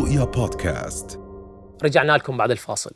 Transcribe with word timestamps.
رؤيا 0.00 0.24
بودكاست. 0.24 1.20
رجعنا 1.82 2.12
لكم 2.12 2.36
بعد 2.36 2.50
الفاصل. 2.50 2.90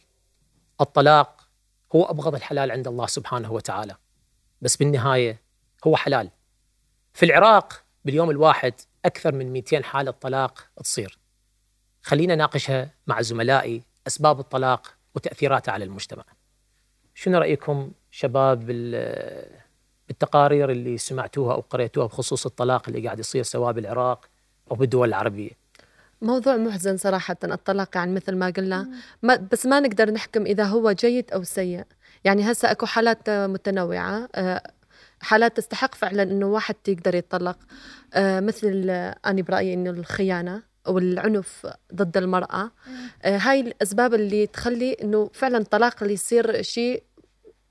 الطلاق 0.80 1.49
هو 1.94 2.04
أبغض 2.04 2.34
الحلال 2.34 2.70
عند 2.70 2.88
الله 2.88 3.06
سبحانه 3.06 3.52
وتعالى 3.52 3.96
بس 4.62 4.76
بالنهاية 4.76 5.40
هو 5.86 5.96
حلال. 5.96 6.30
في 7.14 7.26
العراق 7.26 7.82
باليوم 8.04 8.30
الواحد 8.30 8.75
أكثر 9.04 9.34
من 9.34 9.52
200 9.52 9.84
حالة 9.84 10.11
طلاق 10.11 10.66
تصير. 10.76 11.18
خلينا 12.02 12.34
ناقشها 12.34 12.90
مع 13.07 13.21
زملائي 13.22 13.82
أسباب 14.07 14.40
الطلاق 14.40 14.94
وتأثيراتها 15.14 15.72
على 15.72 15.84
المجتمع. 15.84 16.25
شنو 17.14 17.39
رأيكم 17.39 17.93
شباب 18.11 18.66
بال- 18.66 19.61
بالتقارير 20.08 20.71
اللي 20.71 20.98
سمعتوها 20.98 21.54
أو 21.54 21.61
قريتوها 21.61 22.07
بخصوص 22.07 22.46
الطلاق 22.46 22.89
اللي 22.89 23.04
قاعد 23.04 23.18
يصير 23.18 23.43
سواء 23.43 23.72
بالعراق 23.72 24.25
أو 24.71 24.76
بالدول 24.76 25.08
العربية؟ 25.08 25.64
موضوع 26.23 26.57
محزن 26.57 26.96
صراحة 26.96 27.36
الطلاق 27.45 27.89
يعني 27.95 28.13
مثل 28.13 28.35
ما 28.36 28.50
قلنا. 28.57 28.89
ما 29.23 29.36
بس 29.53 29.67
ما 29.67 29.81
نقدر 29.81 30.11
نحكم 30.11 30.46
إذا 30.46 30.64
هو 30.64 30.93
جيد 30.93 31.32
أو 31.32 31.43
سيء. 31.43 31.85
يعني 32.25 32.53
هسا 32.53 32.71
أكو 32.71 32.87
حالات 32.87 33.29
آه، 33.29 33.47
متنوعة 33.47 34.29
آه، 34.35 34.63
حالات 35.21 35.57
تستحق 35.57 35.95
فعلا 35.95 36.23
إنه 36.23 36.47
واحد 36.47 36.75
يقدر 36.89 37.15
يتطلق. 37.15 37.59
آه، 38.15 38.41
مثل 38.41 38.87
آه، 38.91 39.17
أنا 39.27 39.43
برأيي 39.43 39.75
إنه 39.75 39.91
الخيانة 39.91 40.63
أو 40.87 40.99
العنف 40.99 41.67
ضد 41.95 42.17
المرأة. 42.17 42.71
آه، 43.23 43.37
هاي 43.39 43.61
الأسباب 43.61 44.15
اللي 44.15 44.47
تخلي 44.47 44.93
إنه 44.93 45.31
فعلا 45.35 45.59
الطلاق 45.59 46.03
اللي 46.03 46.15
يصير 46.15 46.62
شيء 46.62 47.03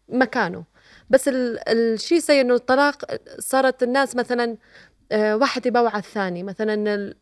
مكانه. 0.10 0.64
بس 1.10 1.28
ال- 1.28 1.70
الشيء 1.70 2.20
سيء 2.20 2.42
إنه 2.42 2.54
الطلاق 2.56 3.06
صارت 3.40 3.84
الناس 3.84 4.16
مثلا 4.16 4.58
واحد 5.12 5.66
يباوع 5.66 5.90
على 5.90 6.00
الثاني 6.04 6.44
مثلا 6.44 6.94
ال- 6.96 7.16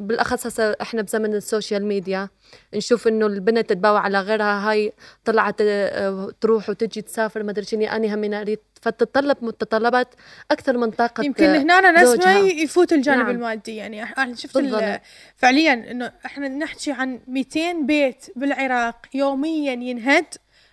بالأخص 0.00 0.46
هسه 0.46 0.76
إحنا 0.82 1.02
بزمن 1.02 1.34
ال 1.34 1.41
social 1.41 1.86
media 1.86 2.28
نشوف 2.74 3.08
إنه 3.08 3.26
البنت 3.26 3.70
تتباوع 3.70 4.00
على 4.00 4.20
غيرها 4.20 4.70
هاي 4.70 4.92
طلعت 5.24 5.54
آه، 5.60 6.30
تروح 6.40 6.68
وتجي 6.70 7.02
تسافر 7.02 7.42
ما 7.42 7.50
أدري 7.50 7.64
شنو 7.64 7.86
اني 7.86 8.14
همين 8.14 8.34
أريد 8.34 8.58
فتتطلب 8.82 9.36
متطلبات 9.42 10.14
أكثر 10.50 10.78
من 10.78 10.90
طاقة 10.90 11.24
يمكن 11.24 11.44
هنا 11.44 11.78
أنا 11.78 11.90
نسمع 12.02 12.04
زوجها. 12.14 12.38
يفوت 12.38 12.92
الجانب 12.92 13.18
نعم. 13.18 13.30
المادي 13.30 13.76
يعني 13.76 14.02
أنا 14.02 14.34
شفت. 14.34 14.58
فعليا 15.36 15.72
إنه 15.90 16.12
إحنا 16.26 16.48
نحكي 16.48 16.92
عن 16.92 17.20
200 17.28 17.72
بيت 17.86 18.26
بالعراق 18.36 18.96
يوميا 19.14 19.72
ينهد 19.72 20.24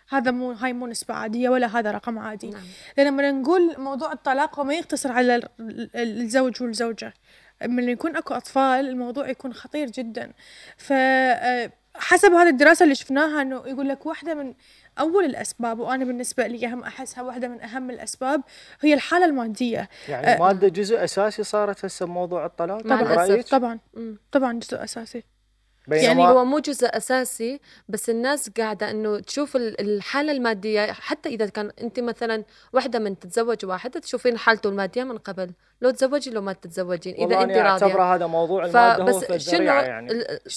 هذا 0.10 0.32
مو 0.32 0.52
هاي 0.52 0.74
مو 0.74 0.88
نسبة 0.88 1.14
عادية 1.14 1.50
ولا 1.50 1.68
هذا 1.80 1.92
رقم 1.92 2.20
عادي 2.20 2.50
نعم. 2.50 2.62
لأن 2.98 3.08
لما 3.08 3.32
نقول 3.32 3.76
موضوع 3.78 4.12
الطلاق 4.12 4.60
هو 4.60 4.64
ما 4.64 4.74
يقتصر 4.74 5.12
على 5.12 5.36
ال- 5.36 5.50
ال- 5.60 6.22
الزوج 6.22 6.64
والزوجة 6.64 7.14
من 7.66 7.90
يكون 7.90 8.16
أكو 8.16 8.34
أطفال 8.34 8.90
الموضوع 8.90 9.30
يكون 9.30 9.54
خطير 9.54 9.90
جدا 9.90 10.32
ف 10.78 10.94
آه، 10.94 11.72
حسب 11.96 12.32
هذه 12.32 12.50
الدراسة 12.50 12.84
اللي 12.84 12.96
شفناها 12.96 13.42
إنه 13.42 13.56
يقول 13.66 13.90
لك 13.90 14.06
واحدة 14.06 14.34
من 14.34 14.54
أول 15.00 15.26
الأسباب 15.26 15.80
وأنا 15.80 16.06
بالنسبة 16.06 16.48
لي 16.48 16.68
هم 16.68 16.84
أحسها 16.84 17.24
واحدة 17.24 17.48
من 17.48 17.62
أهم 17.62 17.90
الأسباب 17.90 18.42
هي 18.82 18.94
الحالة 18.94 19.26
المادية 19.26 19.90
يعني 20.10 20.28
أه. 20.28 20.36
المادة 20.36 20.68
جزء 20.68 21.04
أساسي 21.04 21.44
صارت 21.44 21.86
هسه 21.86 22.06
بموضوع 22.06 22.46
الطلاق 22.46 22.82
طبعا؟ 22.82 22.98
طبعا. 23.52 23.80
طبعا 24.32 24.60
جزء 24.60 24.84
أساسي 24.84 25.24
يعني 25.92 26.28
هو 26.28 26.46
مو 26.46 26.60
جزء 26.60 26.88
أساسي 26.98 27.60
بس 27.90 28.10
الناس 28.10 28.50
قاعدة 28.60 28.92
إنه 28.92 29.20
تشوف 29.20 29.56
ال- 29.56 29.82
الحالة 29.82 30.32
المادية 30.32 30.92
حتى 30.92 31.30
إذا 31.30 31.46
كان 31.46 31.72
أنت 31.82 32.00
مثلا 32.00 32.44
واحدة 32.74 33.00
من 33.00 33.20
تتزوج 33.20 33.66
واحد 33.66 33.92
تشوفين 33.92 34.38
حالته 34.38 34.70
المادية 34.70 35.04
من 35.04 35.18
قبل. 35.18 35.52
لو 35.82 35.90
تزوجي 35.90 36.32
لو 36.32 36.42
ما 36.42 36.54
تتزوجين. 36.54 37.14
إذا 37.16 37.42
أنت 37.42 37.52
راضية. 37.52 37.70
أعتبره 37.70 38.16
هذا 38.16 38.28
موضوع 38.28 38.66
المادة 38.66 39.04
هو 39.04 39.08
فبس 39.08 39.24
في 39.26 39.40
شنو 39.40 39.54
الذريعة 39.56 39.82
يعني 39.82 40.12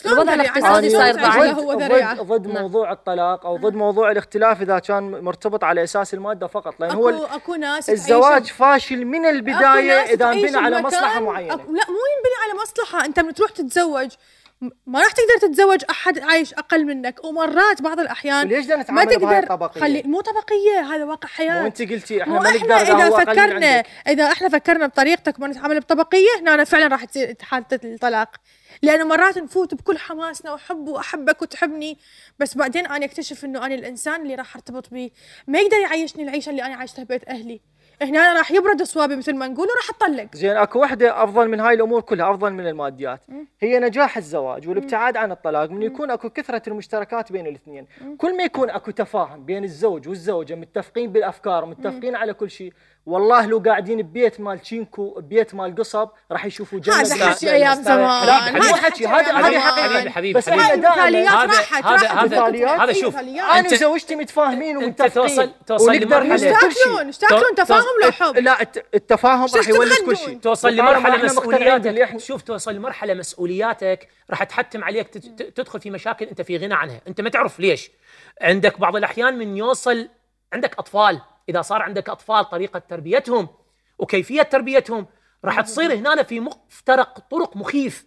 الوضع 0.06 0.22
ذريعة؟ 0.34 0.34
الاقتصادي 0.34 0.91
صاير 0.91 1.14
ضد- 1.14 1.20
ضعيف 1.20 1.58
هو 1.58 1.75
ضد. 1.75 2.22
ضد, 2.22 2.47
نعم. 2.47 2.62
موضوع 2.62 2.92
الطلاق 2.92 3.47
أو 3.47 3.56
ضد 3.56 3.75
موضوع 3.75 4.10
الاختلاف 4.10 4.62
إذا 4.62 4.78
كان 4.78 5.25
مرتبط 5.25 5.65
على 5.65 5.82
أساس 5.84 6.15
المادة 6.15 6.47
فقط. 6.47 6.75
لأن 6.81 6.91
هو 6.91 7.09
اكو 7.09 7.54
ناس 7.54 7.91
الزواج 7.91 8.44
فاشل 8.47 9.04
من 9.04 9.25
أكو 9.25 9.34
البداية 9.37 9.92
إذا 9.92 10.31
انبنى 10.32 10.56
على 10.56 10.82
مصلحة 10.82 11.21
معينة. 11.21 11.54
أكو- 11.54 11.59
لا 11.59 11.65
مو 11.66 12.03
ينبني 12.12 12.37
على 12.50 12.60
مصلحة. 12.62 13.04
أنت 13.04 13.21
من 13.21 13.34
تروح 13.34 13.50
تتزوج 13.50 14.09
ما 14.87 15.00
راح 15.00 15.12
تقدر 15.12 15.49
تتزوج 15.49 15.84
أحد 15.91 16.19
عايش 16.19 16.55
أقل 16.55 16.84
منك. 16.84 17.25
ومرات 17.25 17.83
بعض 17.83 18.00
الأحيان 18.00 18.47
وليش 18.47 18.65
بدنا 18.65 18.77
ما 18.77 18.83
نتعامل 18.83 19.06
بهاي 19.06 19.17
تقدر 19.17 19.39
الطبقية؟ 19.39 19.81
خلي 19.81 20.03
مو 20.03 20.21
طبقية 20.21 20.81
هذا 20.95 21.05
واقع 21.05 21.28
حياة. 21.28 21.61
مو 21.61 21.67
أنت 21.67 21.83
قلتي 21.83 22.23
إحنا 22.23 22.41
ما 22.41 22.50
نقدر 22.50 22.75
إذا 22.75 23.11
فكرنا. 23.11 23.83
إذا 24.09 24.33
إحنا 24.33 24.49
فكرنا 24.49 24.87
بطريقتك 24.87 25.39
وما 25.39 25.49
نتعامل 25.49 25.81
بطبقية 25.81 26.28
هنا 26.41 26.55
أنا 26.55 26.65
فعلا 26.65 26.87
راح 26.87 27.05
تصير 27.05 27.37
حالة 27.43 27.67
الطلاق. 27.72 28.37
لأنه 28.83 29.05
مرات 29.05 29.39
نفوت 29.39 29.75
بكل 29.75 29.99
حماسنا 29.99 30.53
وحب 30.53 30.89
وأحبك 30.89 31.43
وتحبني 31.43 31.99
بس 32.39 32.56
بعدين 32.56 32.87
أنا 32.87 33.05
أكتشف 33.05 33.45
إنه 33.45 33.67
أنا 33.67 33.75
الإنسان 33.75 34.22
اللي 34.22 34.34
راح 34.34 34.56
أرتبط 34.56 34.91
به 34.91 35.11
ما 35.47 35.59
يقدر 35.59 35.77
يعيشني 35.77 36.22
العيشة 36.22 36.51
اللي 36.51 36.62
أنا 36.62 36.75
عايشتها 36.75 37.05
ببيت 37.05 37.28
أهلي. 37.28 37.61
هنا 38.03 38.33
راح 38.39 38.51
يبرد 38.51 38.81
اصوابي 38.81 39.17
مثل 39.17 39.35
ما 39.37 39.49
نقول 39.49 39.69
وراح 39.69 39.91
أطلق. 39.91 40.35
زين 40.35 40.57
أكو 40.57 40.81
وحدة 40.81 41.25
أفضل 41.25 41.49
من 41.49 41.61
هاي 41.61 41.75
الأمور 41.75 42.01
كلها 42.01 42.31
أفضل 42.31 42.53
من 42.53 42.67
الماديات. 42.67 43.21
هي 43.61 43.79
نجاح 43.79 44.17
الزواج 44.17 44.69
والابتعاد 44.69 45.17
عن 45.17 45.33
الطلاق 45.33 45.71
من 45.71 45.83
يكون 45.83 46.11
أكو 46.11 46.31
كثرة 46.31 46.63
المشتركات 46.69 47.33
بين 47.33 47.47
الاثنين. 47.47 47.87
كل 48.19 48.37
ما 48.37 48.43
يكون 48.43 48.71
أكو 48.71 48.91
تفاهم 48.91 49.45
بين 49.45 49.65
الزوج 49.65 50.09
والزوجة 50.09 50.55
متفقين 50.55 51.13
بالأفكار 51.13 51.67
متفقين 51.67 52.17
على 52.17 52.35
كل 52.35 52.51
شيء 52.51 52.73
والله 53.07 53.47
لو 53.47 53.59
قاعدين 53.67 54.03
ببيت 54.03 54.41
مال 54.41 54.59
تشينكو 54.59 55.15
ببيت 55.21 55.55
مال 55.55 55.75
قصب 55.75 56.09
راح 56.33 56.45
يشوفوا 56.45 56.79
جنة 56.79 56.95
هذا 56.97 57.27
حكي. 57.31 57.51
أيام 57.53 57.83
زمان. 57.83 58.27
لا 58.27 58.33
حبيبي، 58.33 58.59
مو 58.61 58.65
هذا 58.67 58.77
حكي 58.77 59.07
هذا 59.07 59.29
زمان. 59.29 59.45
حقيقه 59.45 60.11
حبيبي، 60.11 60.39
بس 60.39 60.49
مثاليات 60.49 61.29
هذا- 61.29 61.47
راحت 61.47 61.85
هذا- 61.85 62.09
هذا-. 62.09 62.85
هذا 62.85 62.93
شوف. 62.93 63.17
أنا 63.19 63.69
وزوجتي 63.73 64.15
متفاهمين 64.17 64.77
ومتفقين. 64.77 65.11
توصل- 65.13 65.51
توصل 65.67 65.93
شيء 65.95 66.35
اشتاكلون 66.35 67.09
اشتاكلون 67.09 67.55
تفاهم 67.57 67.85
لو 68.05 68.11
حب؟ 68.13 68.37
لا 68.39 68.63
الت- 68.63 68.85
التفاهم 68.95 69.47
راح 69.57 69.69
يولد 69.69 69.93
كل؟ 70.07 70.17
شيء 70.17 70.39
توصل 70.39 70.73
لمرحلة 70.73 71.25
مسؤولياتك. 71.25 72.19
شوف 72.21 72.43
توصل 72.43 72.75
لمرحلة 72.75 73.15
مسؤولياتك 73.15 74.09
راح 74.31 74.45
تحتم 74.45 74.84
عليك 74.84 75.09
تدخل 75.57 75.81
في 75.81 75.91
مشاكل 75.91 76.27
أنت 76.27 76.43
في 76.43 76.57
غنى 76.57 76.75
عنها. 76.75 77.01
أنت 77.09 77.21
ما 77.21 77.31
تعرف 77.31 77.61
ليش. 77.61 77.91
عندك 78.41 78.81
بعض 78.81 78.97
الأحيان 78.97 79.39
من 79.39 79.57
يوصل 79.57 80.09
عندك 80.53 80.79
أطفال. 80.79 81.21
إذا 81.48 81.62
صار 81.62 81.82
عندك 81.82 82.08
أطفال 82.08 82.50
طريقة 82.50 82.78
تربيتهم 82.78 83.48
وكيفية 83.98 84.42
تربيتهم 84.42 85.06
راح 85.44 85.60
تصير 85.60 85.94
هنا 85.94 86.22
في 86.22 86.41
مفترق 86.41 87.19
طرق 87.30 87.56
مخيف. 87.56 88.06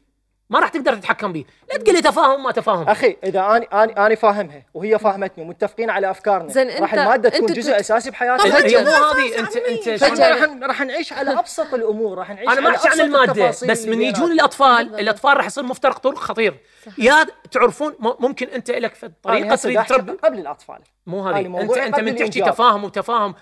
ما 0.49 0.59
راح 0.59 0.69
تقدر 0.69 0.95
تتحكم 0.95 1.33
به 1.33 1.45
لا 1.71 1.77
تقول 1.77 1.95
لي 1.95 2.01
تفاهم 2.01 2.43
ما 2.43 2.51
تفاهم. 2.51 2.89
أخي 2.89 3.17
إذا 3.23 3.39
أنا 3.39 3.83
أنا 3.83 4.05
أنا 4.05 4.15
فاهمها 4.15 4.63
وهي 4.73 4.99
فاهمتني 4.99 5.43
ومتفقين 5.43 5.89
على 5.89 6.11
أفكارنا. 6.11 6.49
زين، 6.49 6.69
راح 6.69 6.93
المادة 6.93 7.29
تكون 7.29 7.53
جزء 7.53 7.71
تت- 7.73 7.79
أساسي 7.79 8.11
بحياتنا 8.11 8.49
طبعاً. 8.49 8.61
هي 8.61 8.83
مو 8.83 8.85
فجأة. 8.85 9.13
هذه 9.13 9.39
انت 9.39 9.87
أنت 9.87 10.21
راح 10.21 10.49
راح 10.63 10.81
نعيش 10.81 11.13
على 11.13 11.39
أبسط 11.39 11.73
الأمور 11.73 12.17
راح 12.17 12.29
نعيش 12.31 12.49
أنا 12.49 12.61
ما 12.61 12.69
احكي 12.75 12.89
عن 12.89 12.99
الماده 13.01 13.47
بس 13.49 13.85
من 13.85 14.01
يجون. 14.01 14.31
الأطفال 14.31 14.99
الأطفال 14.99 15.37
راح 15.37 15.45
يصير 15.45 15.63
مفترق 15.63 15.97
طرق 15.97 16.17
خطير. 16.17 16.59
يا 16.97 17.25
تعرفون 17.51 17.95
ممكن 17.99 18.47
أنت 18.47 18.71
لك 18.71 18.95
في 18.95 19.05
أنا 19.05 19.13
طريقة 19.23 19.55
تريد 19.55 19.83
تربي. 19.85 20.11
قبل 20.11 20.39
الأطفال. 20.39 20.79
مو 21.07 21.27
هذه. 21.27 21.61
انت 21.61 21.77
أنت 21.77 21.99
من 21.99 22.15
تحكي. 22.15 22.41
تفاهم 22.41 22.83
وتفاهم. 22.83 23.35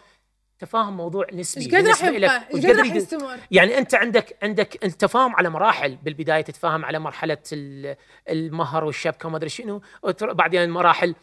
تفاهم 0.60 0.98
موضوع 0.98 1.28
نسبي. 1.34 1.66
إيش 1.66 1.76
قد 1.76 1.88
راح 1.88 2.04
يبقى؟ 2.04 2.44
وإيش 2.54 2.66
قد 2.66 2.72
راح 2.72 2.94
يستمر؟ 2.94 3.38
يعني 3.52 3.78
أنت 3.78 3.96
عندك 3.96 4.38
عندك 4.44 4.86
التفاهم 4.86 5.36
على 5.36 5.50
مراحل. 5.50 5.96
بالبداية 5.96 6.42
تتفاهم 6.42 6.86
على 6.86 7.00
مرحلة 7.00 7.38
ال- 7.54 7.96
المهر 8.30 8.84
والشبكة 8.84 9.28
وما 9.28 9.38
أدري 9.38 9.50
شنو. 9.50 9.82
بعدين 10.22 10.70
مراحل 10.70 11.16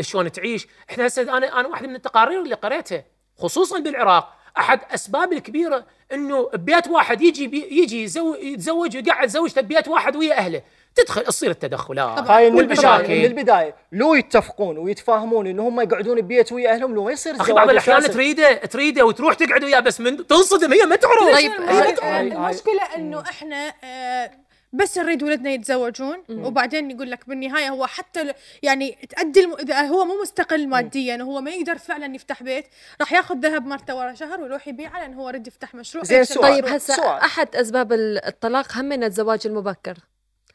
شلون 0.00 0.32
تعيش. 0.32 0.66
إحنا 0.90 1.06
هسه 1.06 1.22
أنا 1.36 1.60
أنا 1.60 1.68
واحدة 1.68 1.88
من 1.88 1.94
التقارير 1.94 2.42
اللي 2.42 2.54
قريتها 2.54 3.04
خصوصا 3.38 3.78
بالعراق 3.78 4.34
أحد 4.58 4.80
أسباب 4.94 5.32
الكبيرة 5.32 5.86
إنه 6.14 6.48
ببيت 6.54 6.88
واحد 6.88 7.22
يجي 7.22 7.46
بي 7.46 7.68
يجي 7.70 8.02
يتزوج 8.42 8.96
ويقعد 8.96 9.28
زوجته 9.28 9.60
ببيت 9.60 9.88
واحد 9.88 10.16
ويا 10.16 10.38
أهله. 10.38 10.62
تدخل 10.94 11.22
تصير 11.24 11.50
التدخلات. 11.50 12.18
هاي 12.30 12.50
من 12.50 12.58
البدايه 12.58 12.88
من 12.88 12.92
والمشاكل 12.92 13.12
البداية. 13.12 13.74
لو 13.92 14.14
يتفقون 14.14 14.78
ويتفاهمون 14.78 15.46
ان 15.46 15.60
هم 15.60 15.80
يقعدون 15.80 16.20
ببيت 16.20 16.52
ويا 16.52 16.70
أهلهم 16.74 16.94
لو 16.94 17.04
ما 17.04 17.12
يصير 17.12 17.36
أخي 17.40 17.52
بعض 17.52 17.70
الأحيان. 17.70 18.02
تريده 18.02 18.54
تريده 18.54 19.04
وتروح 19.06 19.34
تقعد 19.34 19.64
وياه 19.64 19.80
بس 19.80 20.00
من 20.00 20.26
تنصدم 20.26 20.72
هي 20.72 20.86
ما 20.86 20.96
تعرف. 20.96 21.32
طيب، 21.32 21.50
هاي- 21.52 22.20
المشكلة 22.20 22.82
إنه 22.96 23.20
إحنا 23.20 23.72
آه، 23.84 24.30
بس 24.74 24.98
نريد 24.98 25.22
ولدنا 25.22 25.50
يتزوجون 25.50 26.24
وبعدين 26.30 26.90
يقول 26.90 27.10
لك 27.10 27.28
بالنهاية 27.28 27.68
هو 27.68 27.86
حتى 27.86 28.32
يعني 28.62 28.98
تأدي 29.08 29.40
الم... 29.40 29.54
إذا 29.54 29.80
هو 29.80 30.04
مو 30.04 30.22
مستقل 30.22 30.68
ماديا 30.68 31.16
وهو 31.22 31.40
ما 31.40 31.50
يقدر 31.50 31.78
فعلا 31.78 32.14
يفتح 32.14 32.42
بيت 32.42 32.64
راح 33.00 33.12
ياخذ 33.12 33.36
ذهب 33.36 33.66
مرته 33.66 33.94
ورا 33.94 34.14
شهر 34.14 34.40
ويروح 34.40 34.68
يبيعه 34.68 35.00
لأن 35.00 35.14
هو 35.14 35.28
يريد 35.28 35.46
يفتح 35.46 35.74
مشروع 35.74 36.04
زين،. 36.04 36.24
طيب. 36.42 36.66
هسه. 36.66 37.16
أحد 37.24 37.56
أسباب 37.56 37.92
ال- 37.92 38.24
الطلاق 38.24 38.72
هم 38.78 38.84
من 38.84 39.04
الزواج 39.04 39.46
المبكر 39.46 39.94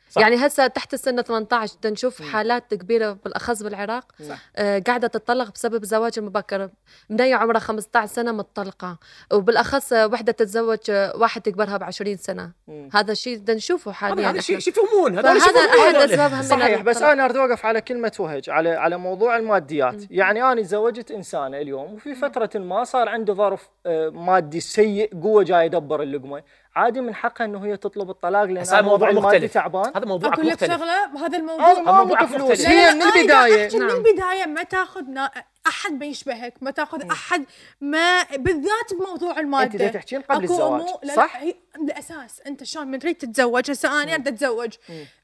صح. 0.09 0.21
يعني 0.21 0.35
هسه 0.47 0.67
تحت 0.67 0.93
السن 0.93 1.21
18 1.21 1.75
بدنا 1.77 1.93
نشوف 1.93 2.21
حالات 2.21 2.73
كبيرة 2.73 3.11
بالأخص 3.11 3.63
بالعراق. 3.63 4.05
صح. 4.29 4.37
آه 4.55 4.79
قاعدة 4.87 5.07
تتطلق 5.07 5.53
بسبب 5.53 5.83
الزواج 5.83 6.11
المبكر 6.17 6.69
بنيه 7.09 7.35
عمرها 7.35 7.59
15 7.59 8.13
سنة 8.13 8.31
متطلقة. 8.31 8.97
وبالأخص 9.33 9.93
وحدة 9.93 10.31
تتزوج 10.31 10.91
واحد 11.15 11.41
تكبرها 11.41 11.77
ب 11.77 11.83
20 11.83 12.17
سنة. 12.17 12.51
مم. 12.67 12.89
هذا 12.93 13.11
الشيء 13.11 13.37
بدنا 13.37 13.57
نشوفه 13.57 13.91
حاليا 13.91 14.29
هذا 14.29 14.41
شيء 14.41 14.57
يفهمون 14.57 15.15
شيء 15.15 15.33
يفهمون 15.35 15.95
أحد. 15.95 16.09
اسبابها 16.09 16.41
صحيح 16.41 16.81
بس. 16.81 17.01
أنا 17.01 17.25
أريد 17.25 17.37
أوقف 17.37 17.65
على 17.65 17.81
كلمة 17.81 18.11
وهج 18.19 18.49
على 18.49 18.69
على 18.69 18.97
موضوع 18.97 19.37
الماديات. 19.37 20.11
يعني 20.11 20.43
أنا 20.43 20.61
تزوجت 20.61 21.11
إنسانة 21.11 21.57
اليوم 21.57 21.93
وفي 21.93 22.15
فترة 22.15 22.49
ما 22.59 22.83
صار 22.83 23.09
عنده 23.09 23.33
ظرف 23.33 23.69
آه، 23.85 24.09
مادي 24.09 24.59
سيء 24.59 25.21
قوة 25.21 25.43
جاي 25.43 25.65
يدبر 25.65 26.01
اللقمة. 26.03 26.43
عادي 26.75 27.01
من 27.01 27.15
حقها 27.15 27.45
إنه 27.45 27.65
هي 27.65 27.77
تطلب 27.77 28.09
الطلاق 28.09 28.43
لأن 28.43 28.57
هذا 28.57 28.81
موضوع 28.81 29.11
مختلف. 29.11 29.53
تعبان. 29.53 29.91
هذا 29.95 30.05
موضوعك 30.05 30.33
أقول 30.33 30.47
لك 30.47 30.65
شغلة 30.65 31.05
بهذا 31.05 31.37
الموضوع 31.37 31.71
هذا 31.71 32.25
بفلوس 32.25 32.51
مختلف. 32.51 32.67
هي 32.69 32.93
من 32.93 33.01
البداية. 33.01 33.65
أحكي 33.65 33.79
من 33.79 33.87
نعم. 33.87 33.97
البداية 33.97 34.45
ما 34.45 34.63
تاخذ 34.63 35.01
نا... 35.01 35.31
أحد 35.67 35.99
ما 35.99 36.05
يشبهك 36.05 36.53
ما 36.61 36.71
تاخذ 36.71 37.11
أحد 37.11 37.45
ما 37.81 38.23
بالذات 38.23 38.93
بموضوع 38.99 39.39
المادة. 39.39 39.85
أنت 39.85 39.93
تحكين 39.93 40.21
قبل 40.21 40.43
أكو 40.43 40.53
الزواج 40.53 40.85
صح؟ 41.15 41.35
لا 41.35 41.43
هي 41.43 41.55
الاساس 41.75 42.41
أنت 42.47 42.63
شلون 42.63 42.87
من 42.87 42.99
تريد 42.99 43.15
تتزوج؟ 43.15 43.71
هسه 43.71 44.03
أنا 44.03 44.13
اريد 44.13 44.27
أتزوج. 44.27 44.73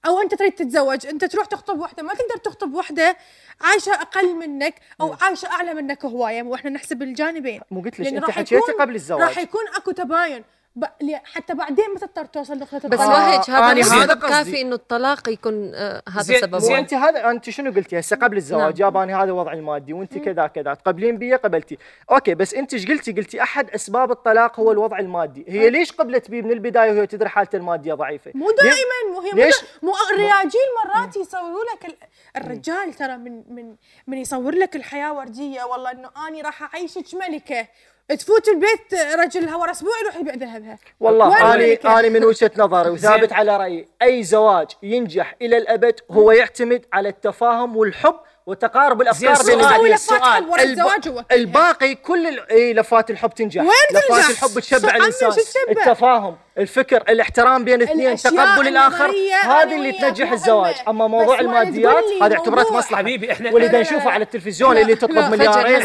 أو 0.05 0.21
أنت 0.21 0.35
تريد 0.35 0.51
تتزوج 0.51 1.07
أنت 1.07 1.25
تروح 1.25 1.45
تخطب 1.45 1.79
واحدة 1.79 2.03
ما 2.03 2.13
تقدر 2.13 2.37
تخطب 2.43 2.73
واحدة 2.73 3.17
عايشة 3.61 3.93
أقل 3.93 4.35
منك 4.35 4.75
أو 5.01 5.15
عايشة 5.21 5.47
أعلى 5.47 5.73
منك 5.73 6.05
هواية. 6.05 6.43
وإحنا 6.43 6.69
نحسب 6.69 7.01
الجانبين. 7.01 7.61
مو 7.71 7.81
قلت 7.81 7.99
لك 7.99 8.07
أنت 8.07 8.25
راح 8.25 8.35
حكيتي 8.35 8.55
يكون- 8.55 8.81
قبل 8.81 8.95
الزواج. 8.95 9.21
راح 9.21 9.37
يكون 9.37 9.63
أكو 9.75 9.91
تباين. 9.91 10.43
ب... 10.75 10.85
حتى 11.23 11.53
بعدين 11.53 11.85
ما 11.93 11.99
تضطر 11.99 12.25
توصل 12.25 12.57
نقطه 12.59 12.77
بس 12.77 12.83
الطلاق. 12.83 13.09
آه، 13.09 13.35
وهيج 13.37 13.49
هذا 13.49 13.73
مو 13.95 14.01
هذا. 14.01 14.13
كافي 14.13 14.61
إنه 14.61 14.75
الطلاق 14.75 15.29
يكون 15.29 15.71
آه 15.75 16.01
هذا 16.09 16.21
زين- 16.21 16.41
سبب 16.41 16.57
زين. 16.57 16.75
أنت 16.75 16.93
هذا 16.93 17.29
أنت 17.31 17.49
شنو 17.49 17.71
قلتي 17.71 17.99
هسه 17.99 18.15
قبل 18.15 18.37
الزواج؟ 18.37 18.81
نعم. 18.81 18.87
يابا 18.87 18.98
أني 18.98 19.15
هذا 19.15 19.31
وضعي 19.31 19.57
المادي 19.57 19.93
وأنت 19.93 20.17
كذا 20.17 20.47
كذا 20.47 20.73
تقبلين 20.73 21.17
بي 21.17 21.35
قبلتي. 21.35 21.77
okay 22.11 22.35
بس 22.35 22.53
أنت 22.53 22.73
إيش 22.73 22.87
قلتي؟ 22.87 23.11
قلتي 23.11 23.41
أحد 23.43 23.69
أسباب 23.69 24.11
الطلاق 24.11 24.59
هو 24.59 24.71
الوضع 24.71 24.99
المادي. 24.99 25.45
هي 25.47 25.69
ليش 25.69 25.91
قبلت 25.91 26.29
بيه 26.31 26.41
من 26.41 26.51
البداية 26.51 26.91
وهي 26.91 27.07
تدري 27.07 27.29
حالته 27.29 27.55
المادية 27.55 27.93
ضعيفة؟ 27.93 28.31
مو 28.35 28.51
دائما 28.51 29.13
مو 29.13 29.21
هي 29.21 29.31
مو, 29.31 29.37
ليش؟ 29.37 29.55
مو 29.83 29.93
الرياجيل 30.11 30.61
مرات 30.85 31.15
يصوروا 31.17 31.63
لك 31.75 31.85
ال- 31.85 31.97
الرجال 32.37 32.93
ترى 32.93 33.17
من 33.17 33.43
من 33.55 33.75
من 34.07 34.17
يصور 34.17 34.55
لك 34.55 34.75
الحياة 34.75 35.13
وردية 35.13 35.63
والله 35.63 35.91
إنه 35.91 36.09
أني 36.27 36.41
راح 36.41 36.75
أعيشك 36.75 37.05
ملكة. 37.13 37.67
تفوت 38.09 38.49
البيت 38.49 38.93
رجلها 39.19 39.55
ورا 39.55 39.71
أسبوع 39.71 39.91
يروح 40.03 40.15
يبيع 40.15 40.33
ذهبها 40.33 40.77
والله 40.99 41.55
أنا؟ 41.55 41.99
أنا 41.99 42.09
من 42.09 42.23
وجهة 42.23 42.51
نظري 42.57 42.89
وثابت 42.93 43.33
على 43.33 43.57
رأيي 43.57 43.87
أي 44.01 44.23
زواج 44.23 44.67
ينجح 44.83 45.35
إلى 45.41 45.57
الأبد 45.57 45.99
هو 46.11 46.31
يعتمد 46.31 46.85
على 46.93 47.09
التفاهم 47.09 47.77
والحب 47.77 48.15
وتقارب 48.45 49.01
الأفكار 49.01 49.35
سؤال- 49.35 50.45
ورا 50.49 50.61
الب- 50.61 50.69
الزواج 50.71 51.07
هو 51.09 51.23
الباقي 51.31 51.95
كل 51.95 52.27
ال- 52.27 52.51
إي 52.51 52.73
لفات 52.73 53.09
الحب 53.11 53.29
تنجح 53.33 53.61
وين 53.61 53.71
لفات 53.91 54.03
تنجح؟ 54.09 54.29
الحب 54.29 54.59
تشبع 54.59 54.95
الإنسان؟ 54.95 55.31
التفاهم 55.69 56.37
الفكر 56.57 56.97
الاحترام 57.09 57.63
بين 57.63 57.75
الاثنين 57.81 58.15
تقبل 58.15 58.67
الآخر 58.67 59.11
هذه 59.43 59.75
اللي 59.75 59.91
تنجح. 59.91 60.31
الزواج 60.31 60.75
أما 60.87 61.07
موضوع 61.07 61.39
الماديات 61.39 62.03
هذا 62.21 62.35
اعتبرت 62.35 62.71
مصلحة 62.71 62.95
حبيبي 63.01 63.31
إحنا 63.31 63.51
واللي 63.51 63.79
نشوفه. 63.79 64.09
على 64.11 64.23
التلفزيون 64.23 64.75
لا. 64.75 64.81
اللي 64.81 64.95
تطلب 64.95 65.31
مليارين. 65.31 65.81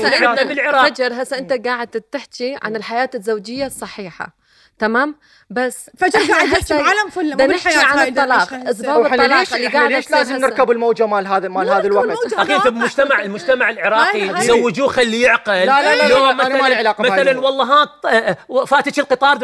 فجر 0.85 1.23
هسه 1.23 1.39
إنت 1.39 1.67
قاعد 1.67 1.89
تحكي 1.89 2.59
عن 2.63 2.77
الحياة 2.77 3.11
الزوجية 3.15 3.67
الصحيحة 3.67 4.40
تمام 4.81 5.15
بس 5.51 5.91
إحنا 6.17 6.35
قاعد 6.35 6.55
هسه 6.55 6.77
بعالم 6.83 7.11
مو 7.17 7.35
بدنا 7.35 7.55
نحكي 7.57 7.77
عن 7.79 8.09
الطلاق. 8.09 8.49
أسباب 8.53 9.07
الطلاق 9.07 9.39
ليش 9.39 9.55
اللي 9.55 9.67
قاعدة 9.67 9.97
ليش 9.97 10.11
لازم. 10.11 10.37
نركب 10.37 10.71
الموجة 10.71 11.07
مال 11.07 11.27
هذا 11.27 11.49
مال 11.49 11.69
هذا 11.69 11.87
الوقت. 11.87 12.33
أخي 12.33 12.57
انت 12.57 12.69
بمجتمع 12.69 13.23
المجتمع 13.23 13.71
العراقي 13.71 14.43
زوجوه 14.43 14.89
خليه 14.89 15.25
يعقل 15.27 15.53
لا، 15.53 15.65
لا، 15.65 15.97
لا، 15.97 16.09
لا، 16.09 16.33
ما 16.33 16.69
لي 16.69 16.75
بهاي 16.75 17.01
مثلا. 17.01 17.41
والله 17.41 17.65
ها 17.65 17.85
ط- 17.85 18.67
فاتك 18.69 18.99
القطار 18.99 19.37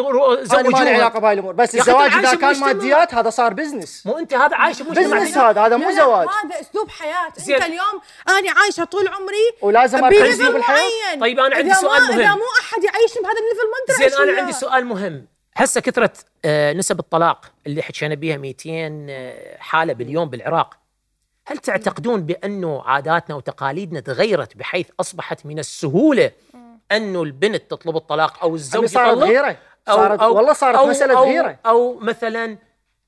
أنا 0.60 0.68
ما 0.68 0.78
لي 0.84 0.90
علاقة 0.94 1.12
زوجوه 1.12 1.20
بهاي 1.20 1.34
الأمور 1.34 1.52
بس 1.52 1.74
الزواج 1.74 2.12
إذا 2.12 2.34
كان. 2.34 2.60
ماديات 2.60 3.14
هذا 3.14 3.30
صار 3.30 3.54
business 3.54 4.02
مو 4.06 4.18
أنت 4.18 4.34
هذا 4.34 4.56
عايش 4.56 4.82
بمجتمع 4.82 5.18
business 5.18 5.38
هذا 5.38 5.60
هذا 5.60 5.76
مو 5.76 5.84
لا، 5.90 5.94
لا، 5.94 5.96
زواج 6.04 6.26
هذا 6.28 6.60
أسلوب 6.60 6.88
حياة. 6.90 7.26
أنت 7.56 7.64
اليوم 7.64 8.00
أنا 8.28 8.60
عايشة 8.60 8.84
طول 8.84 9.08
عمري 9.08 9.52
ولازم 9.62 10.04
اركز 10.04 10.42
بالحياة 10.42 11.20
طيب 11.20 11.40
أنا 11.40 11.56
عندي 11.56 11.74
سؤال 11.74 12.02
مهم. 12.02 12.20
إذا 12.20 12.34
مو 12.34 12.42
أحد 12.76 12.84
يعيشني 12.84 13.22
بهذا 13.22 13.36
ال 13.38 13.43
level 13.43 13.66
ما 13.70 13.94
أقدر 13.94 14.16
زين 14.16 14.28
أنا. 14.28 14.40
عندي 14.40 14.52
سؤال 14.52 14.86
مهم. 14.86 15.26
هسه 15.56 15.80
كثرة 15.80 16.12
آه، 16.44 16.72
نسب 16.72 16.98
الطلاق 16.98 17.52
اللي 17.66 17.82
حكينا 17.82 18.14
بها 18.14 18.36
200 18.36 19.06
آه، 19.10 19.56
حالة 19.58 19.92
باليوم 19.92 20.30
بالعراق 20.30 20.74
هل 21.46 21.58
تعتقدون 21.58 22.22
بأنه 22.26 22.82
عاداتنا 22.82 23.36
وتقاليدنا 23.36 24.00
تغيرت 24.00 24.56
بحيث 24.56 24.88
أصبحت 25.00 25.46
من 25.46 25.58
السهولة 25.58 26.30
أنه 26.92 27.22
البنت 27.22 27.70
تطلب 27.70 27.96
الطلاق 27.96 28.42
أو 28.42 28.54
الزوج 28.54 28.78
عمي 28.78 28.88
صارت 28.88 29.18
غيرة. 29.18 29.56
صارت 29.86 30.22
والله 30.22 30.52
صارت 30.52 30.78
أو 30.78 30.86
مسألة 30.86 31.18
أو 31.18 31.24
غيرة. 31.24 31.58
أو 31.66 31.98
مثلا 31.98 32.58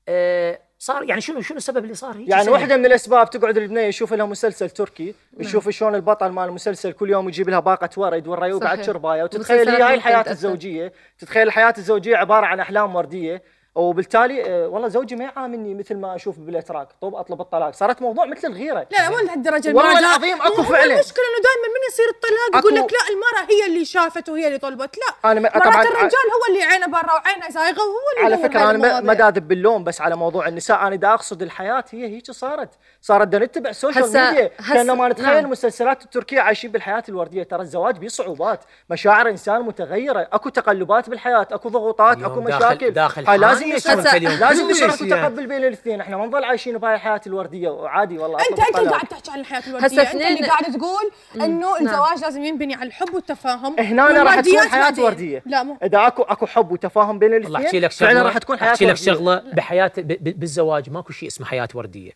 آه، 0.07 0.59
صار 0.81 1.03
يعني 1.03 1.21
شنو 1.21 1.41
شنو 1.41 1.57
السبب 1.57 1.83
اللي 1.83 1.93
صار 1.93 2.17
هيك 2.17 2.29
يعني؟ 2.29 2.49
واحدة 2.49 2.77
من 2.77 2.85
الأسباب 2.85 3.29
تقعد 3.29 3.57
البنيه 3.57 3.81
يشوف 3.81 4.13
لها 4.13 4.25
مسلسل 4.25 4.69
تركي 4.69 5.15
يشوف 5.39 5.69
شلون 5.69 5.95
البطل 5.95 6.29
مال 6.29 6.43
المسلسل 6.49 6.91
كل 6.91 7.09
يوم 7.09 7.27
يجيب 7.29 7.49
لها 7.49 7.59
باقة 7.59 7.89
ورد 7.97 8.27
ورا 8.27 8.45
يوقع 8.47 8.73
صحيح. 8.73 8.85
شرباية 8.85 9.23
وتتخيل 9.23 9.69
هي 9.69 9.81
هاي 9.81 9.93
الحياة. 9.93 10.25
الزوجية 10.31 10.93
تتخيل 11.17 11.47
الحياة 11.47 11.73
الزوجية 11.77 12.17
عبارة 12.17 12.45
عن 12.45 12.59
أحلام 12.59 12.95
وردية 12.95 13.41
وبالتالي 13.79 14.43
آه، 14.45 14.67
والله 14.67 14.87
زوجي 14.87 15.15
ما 15.15 15.23
يعاملني 15.23 15.73
مثل 15.75 15.95
ما 15.97 16.15
أشوف 16.15 16.39
بالأتراك 16.39 16.87
طب 17.01 17.15
أطلب 17.15 17.41
الطلاق. 17.41 17.73
صارت 17.73 18.01
موضوع 18.01 18.25
مثل 18.25 18.47
الغيرة. 18.47 18.87
لا 18.91 19.09
مو 19.09 19.17
لهالدرجة 19.17 19.67
والله. 19.73 19.99
العظيم 19.99 20.41
هو 20.41 20.63
فعلاً. 20.63 20.93
المشكلة 20.93 21.23
إنه 21.25 21.43
دائما 21.43 21.67
من 21.75 21.81
يصير 21.89 22.05
الطلاق 22.09 22.63
يقول 22.63 22.75
لك 22.75 22.93
لا 22.93 22.99
المرأة 23.09 23.51
هي 23.51 23.67
اللي 23.67 23.85
شافت 23.85 24.29
وهي 24.29 24.47
اللي 24.47 24.57
طلبت. 24.57 24.95
لا 24.97 25.33
ما- 25.33 25.39
مرات 25.39 25.53
طبعاً 25.53 25.81
الرجال 25.83 26.03
هو 26.35 26.53
اللي 26.53 26.63
عينه 26.63 26.87
برا 26.87 27.13
وعينه 27.13 27.49
زايغة 27.49 27.79
وهو 27.79 28.25
اللي 28.25 28.35
على 28.35 28.49
فكرة 28.49 28.69
أنا 28.69 29.01
ما-. 29.01 29.13
دا 29.13 29.20
أذب 29.20 29.47
باللوم 29.47 29.83
بس 29.83 30.01
على 30.01 30.15
موضوع 30.15 30.47
النساء. 30.47 30.87
أنا 30.87 30.95
دا 30.95 31.13
أقصد 31.13 31.41
الحياة 31.41 31.83
هي 31.91 32.07
هيك 32.15 32.31
صارت. 32.31 32.69
صارت 33.01 33.27
دا 33.27 33.39
نتبع 33.39 33.69
ال 33.69 33.74
social 33.74 34.03
هسا- 34.03 34.29
ميديا 34.31 34.51
كانه 34.73 34.95
ما 34.95 35.09
نتخيل 35.09 35.25
نعم. 35.33 35.45
المسلسلات 35.45 36.03
التركية 36.03 36.39
عايشين 36.41 36.71
بالحياة 36.71 37.03
الوردية. 37.09 37.43
ترى 37.43 37.61
الزواج 37.61 37.97
بيه 37.97 38.07
صعوبات. 38.07 38.59
مشاعر 38.89 39.29
إنسان 39.29 39.61
متغيرة. 39.61 40.27
أكو 40.33 40.49
تقلبات 40.49 41.09
بالحياة. 41.09 41.47
أكو 41.51 41.69
ضغوطات. 41.69 42.17
أكو 42.23 42.39
داخل- 42.39 42.57
مشاكل. 42.57 42.91
داخل 42.91 43.25
هاي 43.27 43.37
لازم 43.37 43.68
أنت 43.73 44.13
اليوم 44.13 44.33
لازم 44.33 44.69
يصير 44.69 44.89
يعني. 44.89 45.09
تقبل 45.09 45.47
بين 45.47 45.57
الاثنين 45.57 46.01
إحنا 46.01 46.17
ما 46.17 46.25
نظل 46.25 46.43
عايشين 46.43 46.77
بهاي 46.77 46.95
الحياة 46.95 47.21
الوردية 47.27 47.69
وعادي 47.69 48.17
والله 48.17 48.39
انت 48.51 48.59
أنت 48.59 48.77
اللي. 48.79 48.89
قاعد 48.89 49.07
تحكي 49.07 49.31
عن 49.31 49.39
الحياة 49.39 49.63
الوردية 49.67 50.01
أنت 50.01 50.13
اللي 50.15 50.47
قاعد 50.47 50.63
تقول 50.77 51.11
إنه 51.35 51.73
نعم. 51.79 51.87
الزواج 51.87 52.19
لازم 52.21 52.43
ينبني 52.43 52.75
على 52.75 52.87
الحب 52.87 53.13
والتفاهم 53.13 53.79
هنا 53.79 54.23
راح 54.23 54.39
تكون 54.39 54.59
حياة. 54.69 54.93
وردية 54.99 55.43
لا 55.45 55.63
مو 55.63 55.77
إذا 55.83 56.07
اكو 56.07 56.21
أكو 56.23 56.45
حب 56.45 56.71
وتفاهم 56.71 57.19
بين 57.19 57.33
الاثنين 57.33 57.87
فعلا 57.89 58.21
راح 58.21 58.37
تكون 58.37 58.59
حياة 58.59 58.69
أحكي 58.71 58.85
لك. 58.85 58.93
شغلة 58.95 59.43
بحياه 59.53 59.91
ب- 59.97 60.01
ب- 60.23 60.39
بالزواج 60.39 60.89
ماكو 60.89 61.13
شيء 61.13 61.27
اسمه 61.29 61.45
حياة 61.47 61.67
وردية 61.75 62.11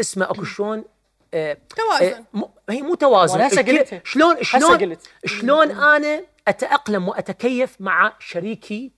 اسمه 0.00 0.24
أكو 0.24 0.44
شلون 0.54 0.84
آه، 1.34 1.56
توازن. 1.76 2.24
آه، 2.36 2.50
هي 2.70 2.82
مو 2.82 2.94
توازن 2.94 3.40
هسه 3.40 3.62
قلتها. 3.62 4.00
شلون 4.04 4.36
شلون 4.42 4.76
قلت. 4.78 5.00
شلون 5.24 5.70
أنا 5.70 6.20
أتأقلم 6.48 7.08
وأتكيف 7.08 7.76
مع 7.80 8.12
شريكي 8.18 8.92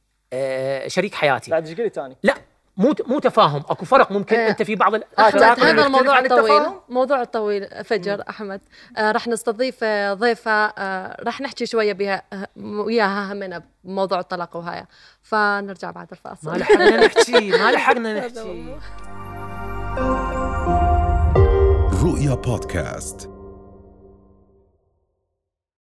شريك 0.87 1.15
حياتي. 1.15 1.51
بعد 1.51 1.69
إيش 1.69 1.81
قلت 1.81 1.95
ثاني؟ 1.95 2.17
لا 2.23 2.35
مو 2.77 2.95
مو 3.07 3.19
تفاهم. 3.19 3.63
أكو 3.69 3.85
فرق 3.85 4.13
ممكن 4.13 4.37
آه. 4.37 4.49
أنت 4.49 4.63
في 4.63 4.75
بعض 4.77 4.95
ال- 4.95 5.05
آه، 5.19 5.23
أحمد 5.29 5.41
تأقلم 5.41 5.67
هذا 5.79 5.87
الموضوع 5.87 6.17
عن 6.17 6.25
الطويل؟ 6.25 6.63
موضوع 6.89 7.25
طويل 7.25 7.85
فجر 7.85 8.23
أحمد. 8.29 8.61
آه 8.97 9.13
رح 9.13 9.29
نستضيف 9.29 9.77
آه، 9.83 10.15
ضيفة 10.15 10.51
آه 10.67 11.17
رح 11.23 11.41
نحكي 11.41 11.67
شوية 11.67 11.93
بها 11.93 12.23
آه، 12.33 12.47
وياها 12.57 13.33
همنا 13.33 13.63
بموضوع 13.85 14.19
الطلاق 14.21 14.57
وهاي. 14.57 14.85
فنرجع 15.23 15.91
بعد 15.91 16.07
ما 16.07 16.13
الفاصل 16.33 16.59
لحقنا 16.59 16.97
نحكي 17.07 17.51
ما 17.51 17.73
لحقنا 17.73 18.19
نحكي. 18.27 18.77
رؤيا 22.05 22.35
بودكاست. 22.35 23.31